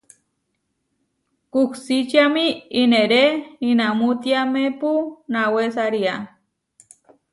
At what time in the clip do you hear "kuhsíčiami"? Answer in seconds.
1.51-2.45